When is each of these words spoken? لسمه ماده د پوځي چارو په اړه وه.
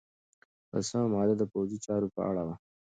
لسمه 0.73 1.05
ماده 1.13 1.33
د 1.37 1.43
پوځي 1.51 1.77
چارو 1.85 2.07
په 2.15 2.21
اړه 2.29 2.41
وه. 2.47 2.55